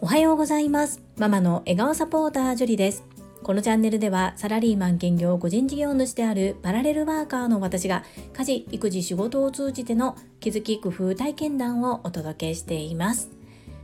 [0.00, 1.02] おはようございます。
[1.16, 3.02] ママの笑顔サポータージュリです。
[3.42, 13.30] このチャンネルではサラリーマン兼業個人事業主であるパラレルワーカーの私が家事育児仕事を通じての気づき工夫体験談をお届けしています。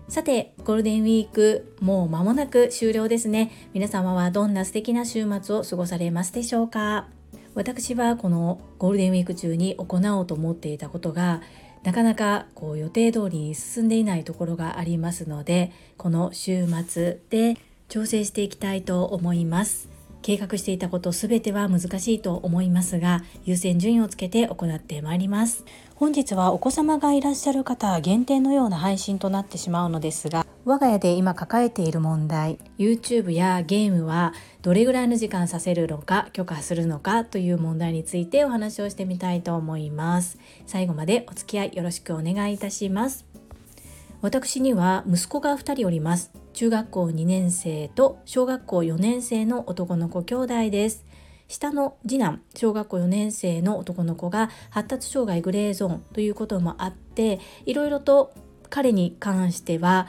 [0.07, 3.51] さてゴールデンウィークもう間もなく終了ですね。
[3.73, 7.09] 皆様はどんな素敵な週末を過ごされますでしょうか？
[7.57, 11.41] 私はこのゴールデンウィーク中に行おうと思っていたことが
[11.85, 19.94] なかなかこう予定通りに進んでいないところがありますのでこの週末で調整していきたいと思います。
[20.24, 25.66] 計画していたことすべては難しいと思いますが優先順位をつけて行ってまいります。
[25.96, 34.32] 本日はお子様がいらっしゃる方限定のような配信となってしまうのですが我が家で今抱えている問題 YouTube やゲームは
[34.62, 40.38] どれぐらいの時間させるのか許可するのかという問題についてお話をしてみたいと思います。
[40.66, 43.27] 最後までお付き合いよろしくお願いいたします。
[44.23, 46.43] 私には息子が2人おります。
[46.55, 51.05] 中学校2年生と小学校4年生の男の子兄弟です
[51.49, 58.33] 下の次男小学校4年生の男の子が発達障害グレーゾーンということもあっていろいろと
[58.71, 60.07] 彼に関しては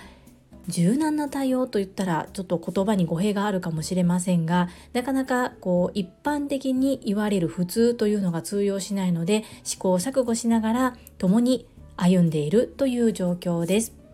[0.67, 14.04] 柔軟な対応といったらちょっと言葉に語弊があるかもしれませんがなかなかこう一般的に言われる普通というのが通用しないので試行錯誤しながら共に歩んでいるという状況です。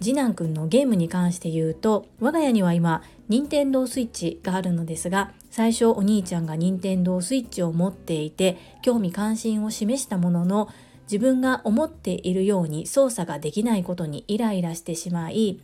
[0.00, 10.68] 次男くんのゲームに関して言うと我が家には今任天堂スイッチがあるのですが最初お兄ちゃんが任天堂スイッチを持っていて興味関心を示したものの
[11.04, 15.60] 自分が思っているように操作ができないことにイライラしてしまい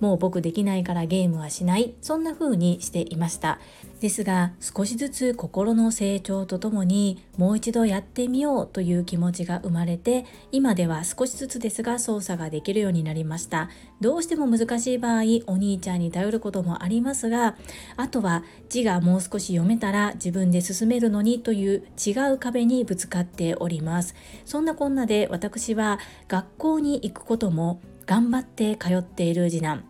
[0.00, 1.94] もう僕できないからゲームはしない。
[2.00, 3.58] そんな風にしていました。
[4.00, 13.68] ですが少しずつ心の成長とともにもう一度やってみようという気持ちが生まれて今では少しずつですが操作ができるようになりました。
[14.00, 17.56] どうしても難しい場合お兄ちゃんに頼ることもありますが
[17.96, 24.14] あとは字がもう少し読めたら自分で進めるのにという違う壁にぶつかっております。
[24.46, 29.89] そんなこんなで私は学校に行くことも頑張って通っている次男。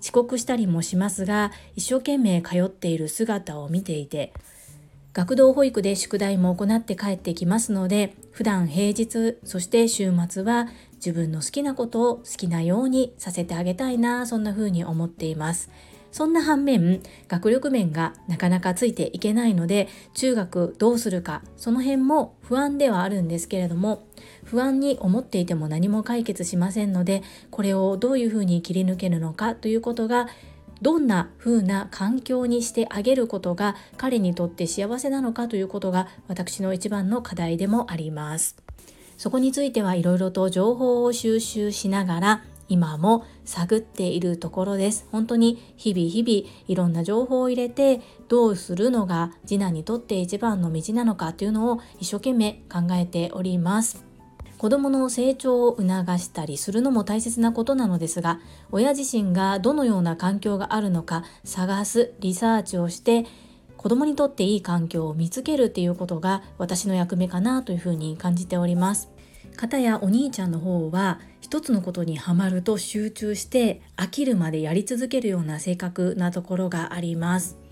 [0.00, 4.32] 遅刻したりもしますが一生懸命通っている姿を見ていて
[5.12, 15.70] 学童保育で宿題も行って帰ってきますので普段平日そして週末は自分の好きなことを好きなようにさせてあげたいなそんな風に思っています。
[16.10, 24.06] そんな反面学力面がなかなかついていけないので中学どうするかその辺も不安ではあるんですけれども
[24.48, 30.26] 不安に思っていても何も解決しませんのでこれをどういうふうに切り抜けるのかということが
[30.80, 38.56] どんな風な環境にしてあげることが彼にとって幸せなのかということが私の一番の課題でもあります。
[39.16, 45.06] そこについてはいろいろと情報を収集しながら今も探っているところです。
[45.10, 54.07] 本当に日々日々いろんな情報を入れてどうするのが次男にとって一番の道なのかというのを一生懸命考えております。
[54.58, 55.86] 子どもの成長を促
[56.18, 58.40] したりするのも大切なことなのですが
[58.72, 63.24] 親自身がどのような環境があるのか探すリサーチをして
[63.76, 69.08] 子どもにとっていい環境を見つけるっていうことが私の役目かなというふうに感じております。
[69.56, 77.67] 片やお兄ちゃんの方は一つのことにはまると集中して飽きるまでやり続けるような性格なところがあります。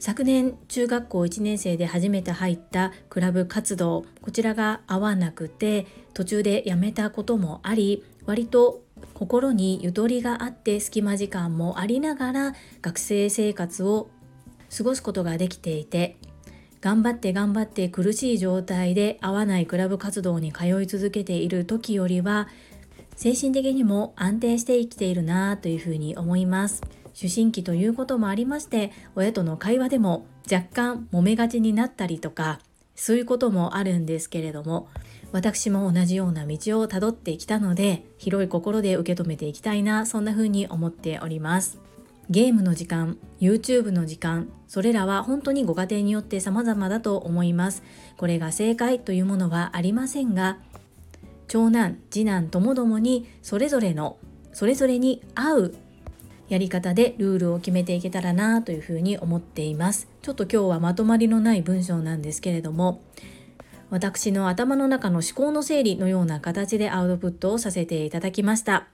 [0.00, 8.82] 昨年中学校1年生で初めて入ったクラブ活動こちらが合わなくて途中でやめたこともあり割と
[9.14, 14.10] 心にゆとりがあって隙間時間もありながら学生生活を
[14.76, 16.16] 過ごすことができていて
[16.80, 22.48] 頑張って頑張って苦しい状態で合わないクラブ活動に通い続けている時よりは
[23.16, 26.82] 精神的にも安定して生きているなというふうに思います。
[27.20, 32.60] 思春期ということもありまして親との会話でも若干揉めがちになったりとか
[32.96, 34.88] そういうこともあるんですけれども
[35.32, 41.80] 私も同じような道をたどってきたので広い心で受け止めていきたいなそんな風に思っております。
[42.30, 47.82] ゲームの時間 YouTube の時間それらは本当にご家庭によって様々だと思います。
[48.16, 50.58] これが正解というものはありませんが
[51.48, 54.18] 長男次男ともどもにそれぞれの
[54.52, 55.74] それぞれに合う
[56.48, 60.08] やり方でルールを決めていけたらなというふうに思っています。
[60.22, 63.02] ちょっと今日はまとまりのない文章なんですけれども
[63.90, 68.88] 私の頭の中の思考の整理のような形でアウトプットをさせていただきました。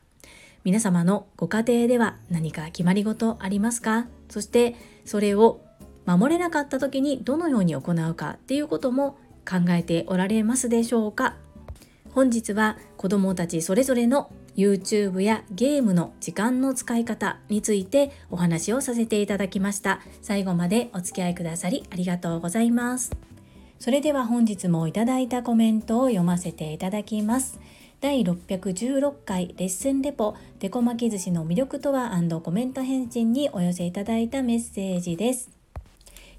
[0.62, 4.06] 皆様のご家庭では何か決まり事ありますか？
[4.28, 4.76] そして
[5.06, 5.62] それを
[6.04, 9.16] 守れなかった時にどのように行うかっていうことも
[9.48, 11.36] 考えておられますでしょうか？
[12.12, 20.00] 本日は子どもたちそれぞれの YouTube やゲームの時間の使い方についてお話をさせていただきました。
[20.22, 23.12] 最後までお付き合いくださりありがとうございます。
[23.78, 27.58] それでは本日もいただいたコメントを読ませていただきます。
[28.00, 35.50] 第616回レッスンレポデコ巻き寿司の魅力とはコメント返信にお寄せいただいたメッセージです。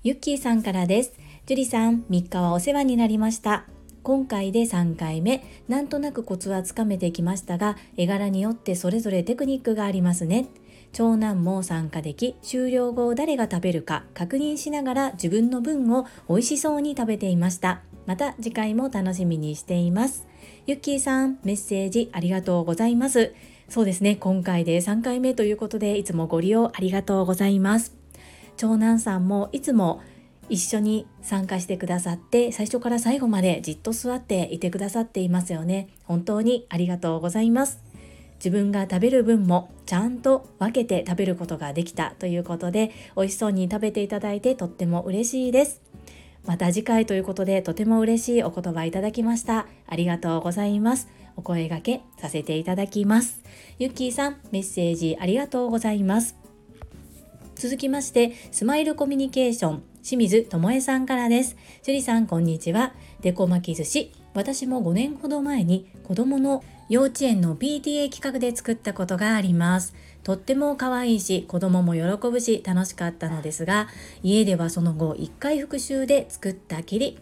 [0.03, 1.13] ゆっきーさんからです。
[1.45, 3.65] ジュリさん3日はお世話になりました。
[4.03, 5.43] 今回で3回目。
[5.67, 10.47] なんとなくコツはつかめてきましたが絵柄によってそれぞれテクニックがありますね。
[10.91, 17.81] 長男も参加でき終了後誰が食べるか確認しながら自分の分を美味しそうに食べていました。
[18.07, 20.27] また次回も楽しみにしています。
[20.65, 23.33] ゆっきーさんメッセージありがとうございます。
[23.69, 27.95] そうですね今回で3回目ということでいつもご利用ありがとうございます。
[28.57, 30.01] 長男さんもいつも
[30.51, 35.87] 一緒に参加してくださって最初から最後までじっと座っていてくださっていますよね。
[36.03, 37.81] 本当にありがとうございます。
[38.35, 42.15] 自分が食べる分もちゃんと分けて食べることができた。
[42.19, 45.81] ということで美味しそうに食べていただいてとっても嬉しいです。
[46.45, 49.67] また次回ということでとても嬉しいお言葉いただきました。
[49.87, 51.07] ありがとうございます。
[51.37, 53.41] お声掛けさせていただきます。
[53.79, 56.35] ゆっきーさんメッセージありがとうございます。
[57.55, 59.90] 続きましてスマイルコミュニケーション。
[60.03, 61.55] 清水智恵さんからです。
[61.83, 62.93] 樹里さん、こんにちは。
[63.21, 64.11] デコ巻き寿司。
[64.33, 69.93] 私も5年ほど前に子供の幼稚園の PTA 企画で作ったことがあります。
[70.23, 73.89] とっても可愛いし、子供も喜ぶし、楽しかったのですが、
[74.23, 77.19] 家ではその後1回復習で作ったきり、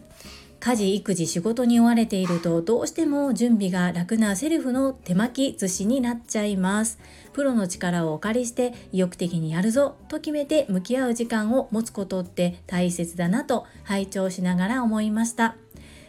[0.60, 6.98] 家事育児仕事に追われているとどうしても準備が楽なセルフの手巻き寿司になっちゃいます。
[7.32, 15.56] プロの力をお借りして意欲的にやるぞと決めて向き合う時間を持つことって大切だなと拝聴しながら思いました。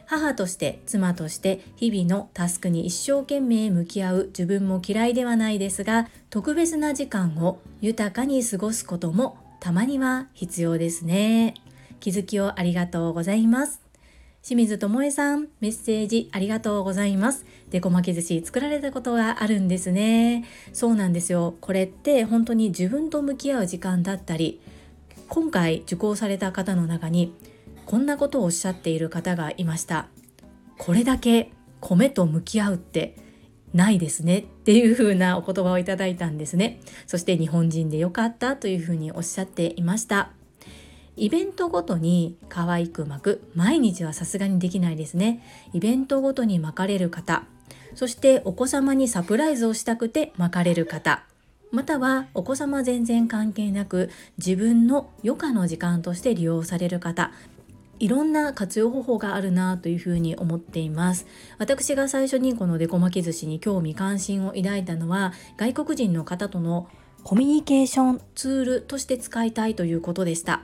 [0.05, 11.53] 母として妻として日々のタスクに一生懸命向き合う自分も嫌いではないですが特別な時間を豊かに過ごすこともたまには必要ですね。
[12.01, 13.90] 気づきをありがとうございます。
[14.43, 17.45] 清水智恵さん、メッセージありがとうございます。
[17.69, 20.45] デコ巻き寿司作られたことがあるんですね。
[20.73, 21.55] そうなんですよ。
[21.61, 24.59] これって本当に自分と向き合う時間だったり、
[25.27, 27.35] 今回受講された方の中に
[27.85, 30.07] こんなことをおっしゃっている方がいました。
[30.79, 33.15] これだけ米と向き合うって
[33.75, 36.79] ないですねっていう風なお言葉をいただいたんですね。
[37.05, 40.31] そして日本人でよかったというふうにおっしゃっていました。
[41.21, 43.41] イベントごとに可愛く巻く。
[43.53, 45.43] 毎日はさすがにできないですね。
[45.71, 47.43] イベントごとに巻かれる方。
[47.93, 51.23] そしてお子様にサプライズをしたくて巻かれる方。
[51.69, 54.09] またはお子様全然関係なく
[54.39, 57.31] 自分の余暇の時間として利用される方。
[57.99, 61.27] いろんな活用方法があるなというふうに思っています。
[61.59, 66.87] 私が最初にこのデコ巻き寿司に興味関心を抱いたのは外国人の方との
[67.23, 70.63] コミュニケーションツールとして使いたいということでした。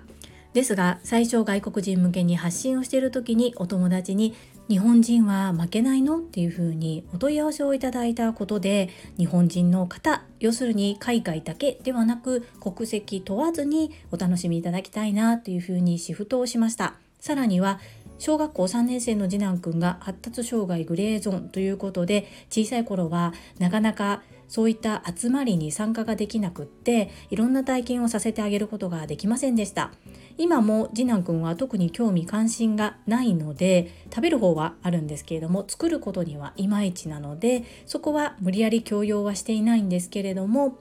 [0.58, 4.34] ですが最初外国人向けに発信をしている時にお友達に
[4.68, 8.90] 日本人は負けないのっていうふうにお問い合わせをいただいたことで
[9.20, 16.96] 日本人の方要するに海外だけではなく国籍問わずにお楽しみいただきたいなというふうにシフトをしました。
[17.20, 17.80] さらには
[18.18, 29.92] 小学校3年生の次男くんが発達障害グレーゾーンということで小さい頃はなかなかそういった集まりに参加ができなくっていろんな体験をさせてあげることができませんでした。
[30.38, 40.78] 今も次男くんは特に興味関心がないので食べる方はあるんですけれども作ることにはいまいちなのでそこは無理やり強要はしていないんですけれども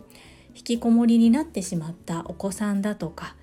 [0.55, 3.35] 引きこもりになってしまったお子さんだとか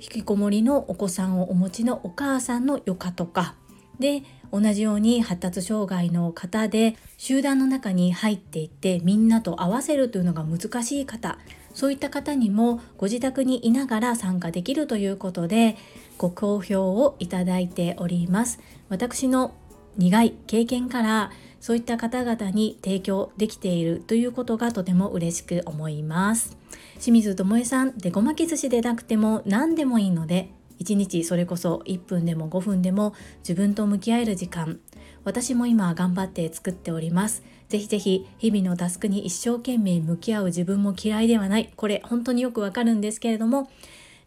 [0.00, 3.54] 引きこもりのお子さんをお持ちのお母さんの余暇とか
[3.98, 11.38] で同じように発達障害の方で集団の中に入っていってみんなと合わせるというのが難しい方
[11.74, 15.76] そういった方にもご自宅にいながら参加できるということで
[16.18, 18.60] ご好評をいただいております。
[18.88, 19.54] 私の
[19.96, 21.30] 苦い経験から
[21.60, 26.56] そういった方々に提供できているということがとても嬉しく思います。
[26.94, 34.80] 清水智恵さんでごまき寿司でなくても何でもいいので1日それこそ1分でも5分でも自分と向き合える時間。
[35.24, 37.42] 私も今頑張って作っております。
[37.68, 41.70] ぜひぜひ日々のタスクに一生懸命向き合う自分も嫌いではない。
[41.76, 43.70] これ本当によくわかるんですけれども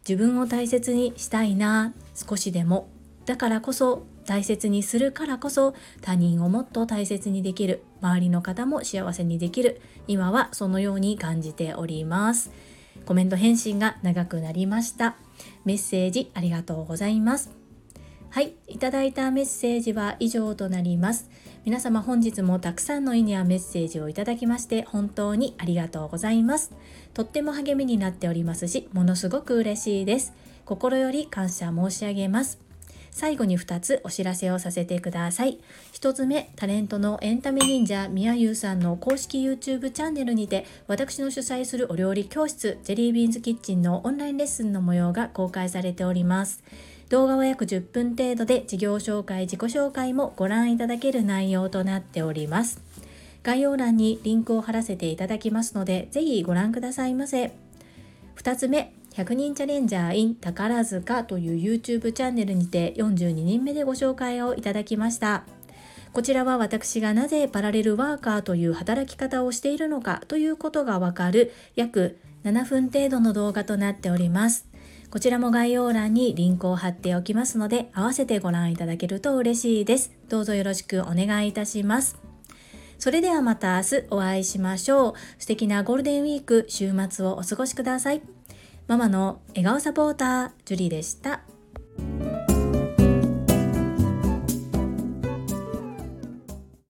[0.08, 1.92] 自分を大切にしたいな。
[2.14, 2.88] 少しでも。
[3.26, 7.82] だからこそ大切にするからこそ他人をもっと大切にできる。
[8.00, 9.80] 周りの方も幸せにできる。
[10.06, 12.52] 今はそのように感じております。
[13.04, 15.16] コメント返信が長くなりました。
[15.64, 17.50] メッセージありがとうございます。
[18.30, 21.30] はい、いただいたメッセージは以上となります。
[21.64, 26.72] 皆様本日もたくさんの意味やメッセージをいただきまして本当にありがとうございます。
[27.14, 30.32] とっても励みになっておりますしものすごく嬉しいです。
[30.64, 32.58] 心より感謝申し上げます。
[33.14, 35.60] 最後に2つお知らせをさせてください。
[35.92, 46.64] 1つ目、タレントのエンタメ忍者みやゆうさんの公式 YouTube チャンネルにて、私の主催するお料理教室、ジェリービーンズキッチンのオンラインレッスンの模様が公開されております。
[47.08, 52.82] 動画は約10分程度で事業紹介、自己紹介もご覧いただける内容となっております。
[53.44, 57.52] 概要欄にリンクを貼らせていただきますので、ぜひご覧くださいませ。
[58.36, 65.44] 2つ目、100人チャレンジャー in 宝塚という YouTube チャンネルにて42人目でご紹介をいただきました。
[66.12, 74.66] こちらは私がなぜパラレルワーカーという働き方をしているのかということがわかる約7分程度の動画となっております。
[75.10, 80.12] こちらも概要欄にリンクを貼っておきますので、合わせてご覧いただけると嬉しいです。
[80.28, 82.18] どうぞよろしくお願いいたします。
[82.98, 85.14] それではまた明日お会いしましょう。
[85.38, 88.33] 素敵なゴールデンウィーク、週末をお過ごしください。
[88.86, 91.40] ママの笑顔サポーター、ジュリーでした。